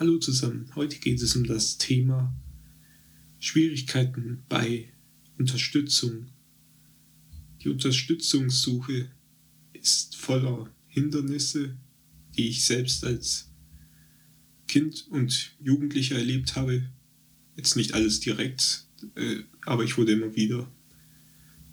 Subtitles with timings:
[0.00, 2.34] Hallo zusammen, heute geht es um das Thema
[3.38, 4.88] Schwierigkeiten bei
[5.36, 6.30] Unterstützung.
[7.60, 9.10] Die Unterstützungssuche
[9.74, 11.76] ist voller Hindernisse,
[12.34, 13.50] die ich selbst als
[14.68, 16.88] Kind und Jugendlicher erlebt habe.
[17.54, 18.86] Jetzt nicht alles direkt,
[19.16, 20.72] äh, aber ich wurde immer wieder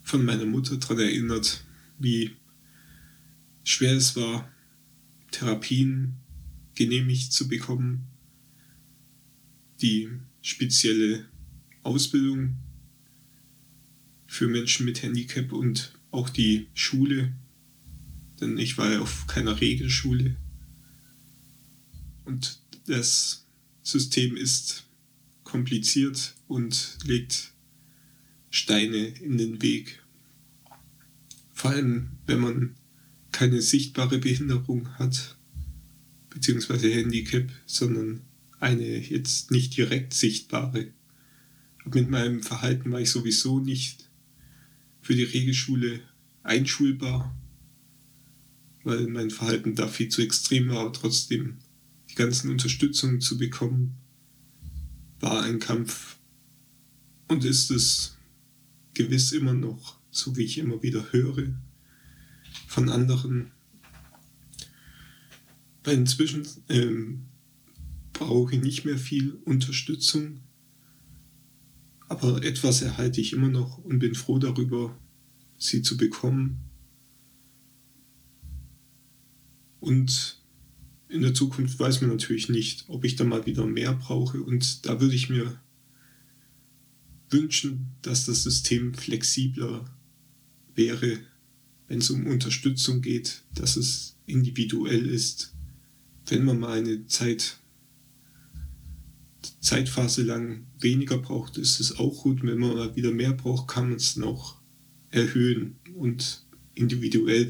[0.02, 1.64] von meiner Mutter daran erinnert,
[1.98, 2.32] wie
[3.64, 4.52] schwer es war,
[5.32, 6.18] Therapien
[6.76, 8.06] genehmigt zu bekommen,
[9.82, 10.10] die
[10.42, 11.26] spezielle
[11.84, 12.56] Ausbildung
[14.28, 17.34] für Menschen mit Handicap und auch die Schule,
[18.40, 20.36] denn ich war ja auf keiner Regelschule.
[22.26, 23.46] Und das
[23.84, 24.86] System ist
[25.44, 27.54] kompliziert und legt
[28.50, 30.04] Steine in den Weg.
[31.54, 32.76] Vor allem, wenn man
[33.32, 35.38] keine sichtbare Behinderung hat,
[36.30, 38.27] beziehungsweise Handicap, sondern
[38.60, 40.94] eine jetzt nicht direkt sichtbare.
[41.86, 44.10] Mit meinem Verhalten war ich sowieso nicht
[45.02, 46.02] für die Regelschule
[46.44, 47.36] einschulbar,
[48.84, 51.58] weil mein Verhalten da viel zu extrem war, aber trotzdem
[52.10, 53.96] die ganzen Unterstützungen zu bekommen,
[55.20, 56.18] war ein Kampf
[57.28, 58.18] und ist es
[58.94, 61.54] gewiss immer noch, so wie ich immer wieder höre
[62.68, 63.52] von anderen.
[65.84, 67.26] Weil inzwischen ähm,
[68.18, 70.42] brauche ich nicht mehr viel Unterstützung,
[72.10, 74.98] aber etwas erhalte ich immer noch und bin froh darüber,
[75.58, 76.60] sie zu bekommen.
[79.80, 80.42] Und
[81.10, 84.42] in der Zukunft weiß man natürlich nicht, ob ich da mal wieder mehr brauche.
[84.42, 85.60] Und da würde ich mir
[87.30, 89.86] wünschen, dass das System flexibler
[90.76, 91.20] wäre,
[91.88, 95.54] wenn es um Unterstützung geht, dass es individuell ist.
[96.26, 97.60] Wenn man mal eine Zeit
[99.68, 102.42] Zeitphase lang weniger braucht, ist es auch gut.
[102.42, 104.62] Wenn man mal wieder mehr braucht, kann man es noch
[105.10, 107.50] erhöhen und individuell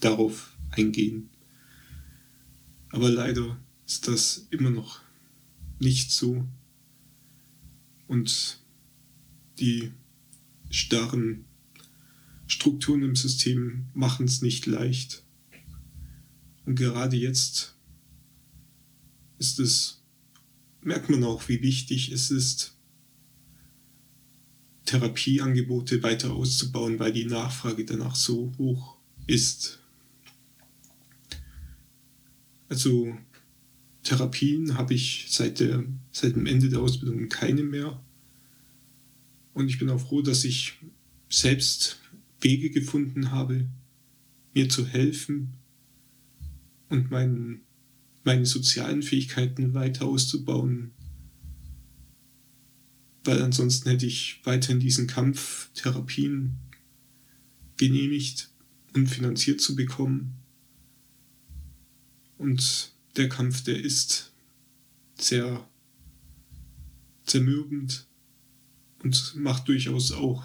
[0.00, 1.30] darauf eingehen.
[2.90, 3.56] Aber leider
[3.86, 5.00] ist das immer noch
[5.78, 6.44] nicht so.
[8.08, 8.64] Und
[9.60, 9.92] die
[10.70, 11.44] starren
[12.48, 15.22] Strukturen im System machen es nicht leicht.
[16.64, 17.76] Und gerade jetzt
[19.38, 19.95] ist es
[20.86, 22.76] merkt man auch, wie wichtig es ist,
[24.84, 29.80] Therapieangebote weiter auszubauen, weil die Nachfrage danach so hoch ist.
[32.68, 33.16] Also
[34.04, 38.00] Therapien habe ich seit, der, seit dem Ende der Ausbildung keine mehr.
[39.54, 40.78] Und ich bin auch froh, dass ich
[41.28, 42.00] selbst
[42.40, 43.68] Wege gefunden habe,
[44.54, 45.54] mir zu helfen
[46.88, 47.65] und meinen
[48.26, 50.90] meine sozialen Fähigkeiten weiter auszubauen.
[53.24, 56.58] Weil ansonsten hätte ich weiterhin diesen Kampf, Therapien
[57.76, 58.50] genehmigt
[58.94, 60.34] und finanziert zu bekommen.
[62.36, 64.32] Und der Kampf, der ist
[65.18, 65.66] sehr
[67.24, 68.06] zermürbend
[69.02, 70.44] und macht durchaus auch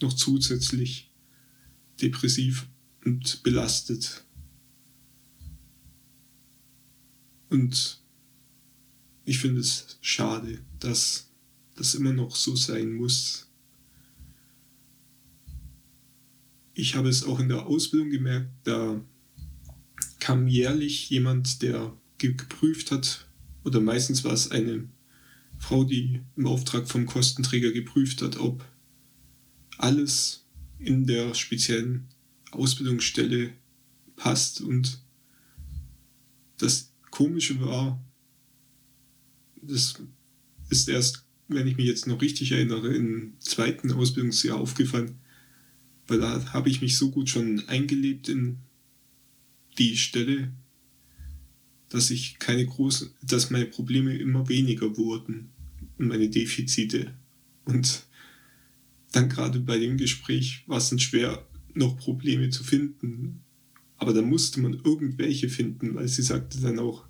[0.00, 1.10] noch zusätzlich
[2.00, 2.68] depressiv
[3.04, 4.24] und belastet.
[7.50, 8.00] Und
[9.24, 11.30] ich finde es schade, dass
[11.76, 13.48] das immer noch so sein muss.
[16.74, 19.04] Ich habe es auch in der Ausbildung gemerkt, da
[20.20, 23.26] kam jährlich jemand, der geprüft hat,
[23.64, 24.88] oder meistens war es eine
[25.58, 28.64] Frau, die im Auftrag vom Kostenträger geprüft hat, ob
[29.76, 30.46] alles
[30.78, 32.08] in der speziellen
[32.52, 33.52] Ausbildungsstelle
[34.16, 35.02] passt und
[36.58, 36.89] das
[37.20, 38.02] Komische war,
[39.60, 40.02] das
[40.70, 45.18] ist erst, wenn ich mich jetzt noch richtig erinnere, im zweiten Ausbildungsjahr aufgefallen,
[46.06, 48.56] weil da habe ich mich so gut schon eingelebt in
[49.76, 50.50] die Stelle,
[51.90, 55.50] dass ich keine großen, dass meine Probleme immer weniger wurden
[55.98, 57.12] und meine Defizite.
[57.66, 58.06] Und
[59.12, 63.42] dann gerade bei dem Gespräch war es dann schwer, noch Probleme zu finden,
[63.98, 67.09] aber da musste man irgendwelche finden, weil sie sagte dann auch,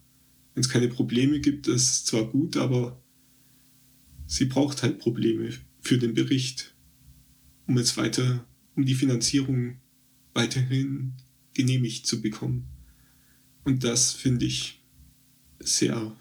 [0.54, 3.02] wenn es keine Probleme gibt, ist es zwar gut, aber
[4.26, 5.50] sie braucht halt Probleme
[5.80, 6.74] für den Bericht,
[7.66, 9.78] um jetzt weiter, um die Finanzierung
[10.34, 11.14] weiterhin
[11.54, 12.66] genehmigt zu bekommen.
[13.64, 14.82] Und das finde ich
[15.58, 16.16] sehr,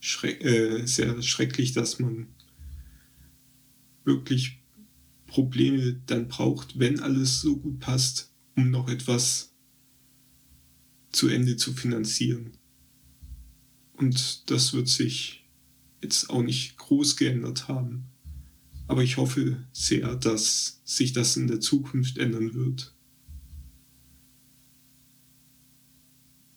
[0.00, 2.28] schreck, äh, sehr schrecklich, dass man
[4.04, 4.62] wirklich
[5.26, 9.54] Probleme dann braucht, wenn alles so gut passt, um noch etwas
[11.12, 12.52] zu Ende zu finanzieren.
[14.00, 15.44] Und das wird sich
[16.02, 18.06] jetzt auch nicht groß geändert haben.
[18.88, 22.94] Aber ich hoffe sehr, dass sich das in der Zukunft ändern wird.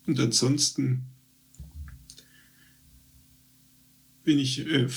[0.06, 1.04] Und ansonsten
[4.24, 4.88] bin ich äh,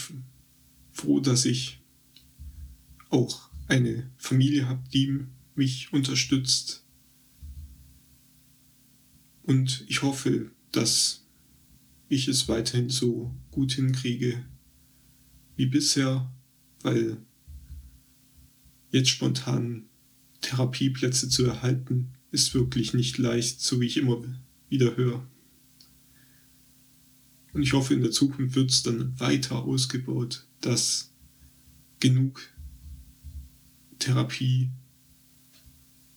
[0.92, 1.80] froh, dass ich
[3.10, 5.26] auch eine Familie habe, die
[5.56, 6.84] mich unterstützt.
[9.42, 11.25] Und ich hoffe, dass
[12.08, 14.44] ich es weiterhin so gut hinkriege
[15.56, 16.32] wie bisher,
[16.82, 17.16] weil
[18.90, 19.86] jetzt spontan
[20.40, 24.22] Therapieplätze zu erhalten, ist wirklich nicht leicht, so wie ich immer
[24.68, 25.26] wieder höre.
[27.52, 31.14] Und ich hoffe, in der Zukunft wird es dann weiter ausgebaut, dass
[32.00, 32.42] genug
[33.98, 34.70] Therapie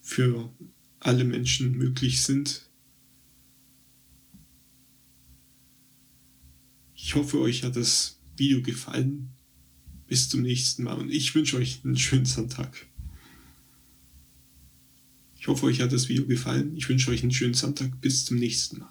[0.01, 0.53] für
[0.99, 2.68] alle Menschen möglich sind.
[7.09, 9.29] Ich hoffe, euch hat das Video gefallen.
[10.05, 12.85] Bis zum nächsten Mal und ich wünsche euch einen schönen Sonntag.
[15.35, 16.77] Ich hoffe, euch hat das Video gefallen.
[16.77, 17.99] Ich wünsche euch einen schönen Sonntag.
[17.99, 18.87] Bis zum nächsten Mal.